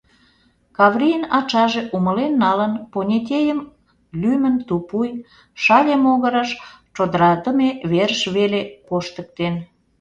Каврийын 0.77 1.23
ачаже 1.37 1.81
умылен 1.95 2.33
налын, 2.43 2.73
понетейым 2.91 3.59
лӱмын 4.21 4.55
тупуй, 4.67 5.09
Шале 5.63 5.95
могырыш, 6.03 6.49
чодырадыме 6.95 7.69
верыш 7.91 8.21
веле, 8.35 8.61
коштыктен... 8.87 9.55